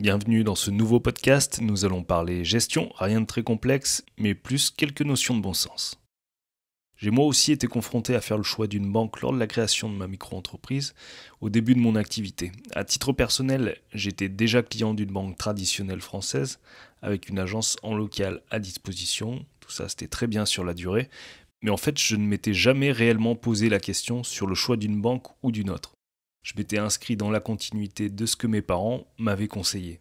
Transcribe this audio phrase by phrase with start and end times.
[0.00, 4.70] Bienvenue dans ce nouveau podcast, nous allons parler gestion, rien de très complexe, mais plus
[4.70, 6.00] quelques notions de bon sens.
[6.96, 9.90] J'ai moi aussi été confronté à faire le choix d'une banque lors de la création
[9.90, 10.94] de ma micro-entreprise
[11.42, 12.50] au début de mon activité.
[12.72, 16.60] À titre personnel, j'étais déjà client d'une banque traditionnelle française
[17.02, 19.44] avec une agence en local à disposition.
[19.60, 21.10] Tout ça, c'était très bien sur la durée.
[21.60, 25.02] Mais en fait, je ne m'étais jamais réellement posé la question sur le choix d'une
[25.02, 25.92] banque ou d'une autre.
[26.50, 30.00] Je m'étais inscrit dans la continuité de ce que mes parents m'avaient conseillé.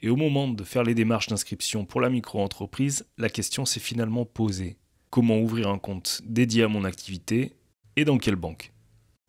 [0.00, 4.24] Et au moment de faire les démarches d'inscription pour la micro-entreprise, la question s'est finalement
[4.24, 4.78] posée.
[5.10, 7.52] Comment ouvrir un compte dédié à mon activité
[7.96, 8.72] et dans quelle banque?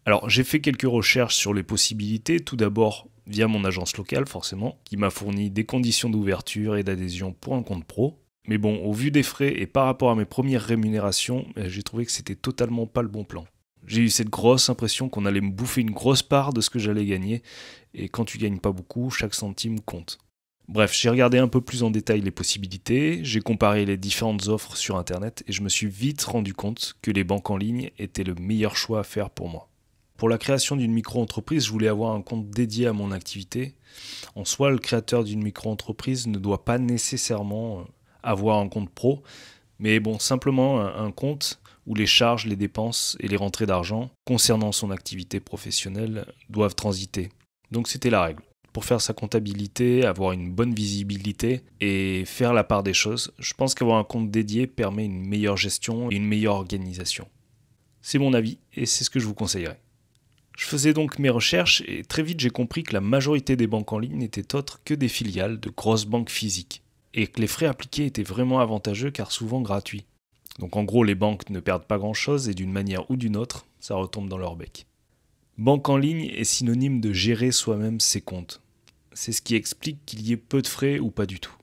[0.06, 4.80] Alors j'ai fait quelques recherches sur les possibilités, tout d'abord via mon agence locale forcément,
[4.86, 8.22] qui m'a fourni des conditions d'ouverture et d'adhésion pour un compte pro.
[8.48, 12.06] Mais bon, au vu des frais et par rapport à mes premières rémunérations, j'ai trouvé
[12.06, 13.46] que c'était totalement pas le bon plan
[13.88, 16.80] j'ai eu cette grosse impression qu'on allait me bouffer une grosse part de ce que
[16.80, 17.44] j'allais gagner.
[17.94, 20.18] Et quand tu gagnes pas beaucoup, chaque centime compte.
[20.68, 24.76] Bref, j'ai regardé un peu plus en détail les possibilités, j'ai comparé les différentes offres
[24.76, 28.24] sur Internet et je me suis vite rendu compte que les banques en ligne étaient
[28.24, 29.70] le meilleur choix à faire pour moi.
[30.18, 33.76] Pour la création d'une micro-entreprise, je voulais avoir un compte dédié à mon activité.
[34.34, 37.84] En soi, le créateur d'une micro-entreprise ne doit pas nécessairement euh,
[38.24, 39.22] avoir un compte pro,
[39.78, 44.72] mais bon, simplement un compte où les charges, les dépenses et les rentrées d'argent concernant
[44.72, 47.30] son activité professionnelle doivent transiter.
[47.72, 48.44] Donc c'était la règle.
[48.74, 53.54] Pour faire sa comptabilité, avoir une bonne visibilité et faire la part des choses, je
[53.54, 57.28] pense qu'avoir un compte dédié permet une meilleure gestion et une meilleure organisation.
[58.02, 59.80] C'est mon avis et c'est ce que je vous conseillerais.
[60.58, 63.92] Je faisais donc mes recherches et très vite j'ai compris que la majorité des banques
[63.94, 66.82] en ligne n'étaient autres que des filiales de grosses banques physiques
[67.14, 70.06] et que les frais appliqués étaient vraiment avantageux car souvent gratuits.
[70.60, 73.66] Donc en gros, les banques ne perdent pas grand-chose et d'une manière ou d'une autre,
[73.80, 74.86] ça retombe dans leur bec.
[75.58, 78.62] Banque en ligne est synonyme de gérer soi-même ses comptes.
[79.14, 81.56] C'est ce qui explique qu'il y ait peu de frais ou pas du tout.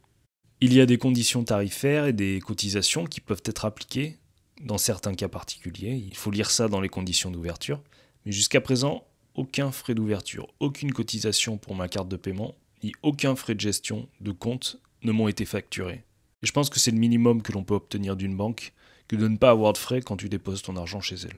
[0.60, 4.16] Il y a des conditions tarifaires et des cotisations qui peuvent être appliquées
[4.62, 6.02] dans certains cas particuliers.
[6.06, 7.82] Il faut lire ça dans les conditions d'ouverture.
[8.24, 9.04] Mais jusqu'à présent,
[9.34, 12.54] aucun frais d'ouverture, aucune cotisation pour ma carte de paiement,
[12.84, 16.04] ni aucun frais de gestion de compte ne m'ont été facturés.
[16.42, 18.72] Je pense que c'est le minimum que l'on peut obtenir d'une banque
[19.12, 21.36] que de ne pas avoir de frais quand tu déposes ton argent chez elle.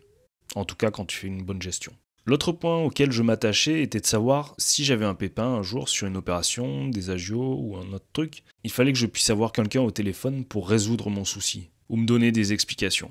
[0.54, 1.92] En tout cas quand tu fais une bonne gestion.
[2.24, 6.06] L'autre point auquel je m'attachais était de savoir si j'avais un pépin un jour sur
[6.06, 9.80] une opération, des agios ou un autre truc, il fallait que je puisse avoir quelqu'un
[9.80, 13.10] au téléphone pour résoudre mon souci ou me donner des explications.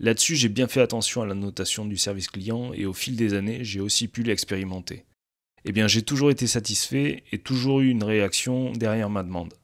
[0.00, 3.32] Là-dessus, j'ai bien fait attention à la notation du service client et au fil des
[3.32, 5.06] années, j'ai aussi pu l'expérimenter.
[5.64, 9.54] Eh bien, j'ai toujours été satisfait et toujours eu une réaction derrière ma demande.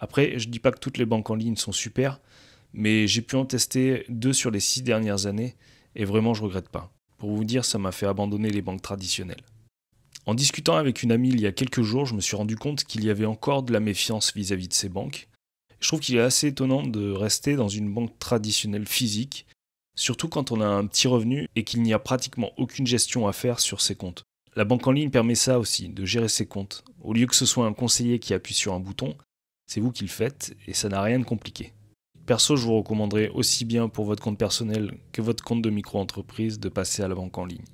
[0.00, 2.18] Après, je dis pas que toutes les banques en ligne sont super,
[2.72, 5.56] mais j'ai pu en tester deux sur les six dernières années
[5.94, 6.92] et vraiment je regrette pas.
[7.18, 9.44] Pour vous dire, ça m'a fait abandonner les banques traditionnelles.
[10.24, 12.84] En discutant avec une amie il y a quelques jours, je me suis rendu compte
[12.84, 15.28] qu'il y avait encore de la méfiance vis-à-vis de ces banques.
[15.80, 19.46] Je trouve qu'il est assez étonnant de rester dans une banque traditionnelle physique,
[19.96, 23.32] surtout quand on a un petit revenu et qu'il n'y a pratiquement aucune gestion à
[23.32, 24.22] faire sur ses comptes.
[24.54, 26.84] La banque en ligne permet ça aussi, de gérer ses comptes.
[27.00, 29.16] Au lieu que ce soit un conseiller qui appuie sur un bouton,
[29.66, 31.72] c'est vous qui le faites et ça n'a rien de compliqué.
[32.24, 36.60] Perso, je vous recommanderais aussi bien pour votre compte personnel que votre compte de micro-entreprise
[36.60, 37.64] de passer à la banque en ligne.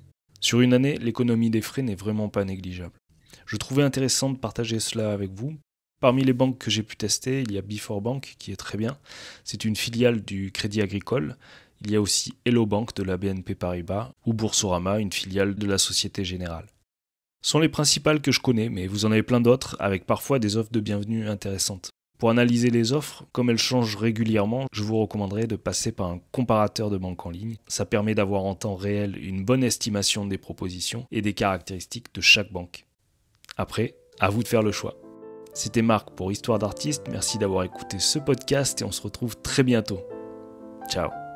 [0.41, 2.97] Sur une année, l'économie des frais n'est vraiment pas négligeable.
[3.45, 5.55] Je trouvais intéressant de partager cela avec vous.
[5.99, 8.77] Parmi les banques que j'ai pu tester, il y a Before Bank qui est très
[8.77, 8.97] bien.
[9.43, 11.35] C'est une filiale du Crédit Agricole.
[11.81, 15.67] Il y a aussi Hello Bank de la BNP Paribas ou Boursorama, une filiale de
[15.67, 16.67] la Société Générale.
[17.41, 20.39] Ce sont les principales que je connais, mais vous en avez plein d'autres avec parfois
[20.39, 21.89] des offres de bienvenue intéressantes.
[22.19, 26.19] Pour analyser les offres, comme elles changent régulièrement, je vous recommanderais de passer par un
[26.33, 27.55] comparateur de banque en ligne.
[27.67, 32.19] Ça permet d'avoir en temps réel une bonne estimation des propositions et des caractéristiques de
[32.19, 32.85] chaque banque.
[33.55, 34.95] Après, à vous de faire le choix.
[35.53, 39.63] C'était Marc pour Histoire d'artiste, merci d'avoir écouté ce podcast et on se retrouve très
[39.63, 40.01] bientôt.
[40.89, 41.28] Ciao